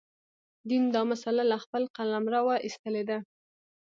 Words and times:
دین 0.69 0.83
دا 0.95 1.01
مسأله 1.11 1.43
له 1.51 1.57
خپل 1.63 1.83
قلمروه 1.95 2.55
ایستلې 2.65 3.03
ده. 3.09 3.17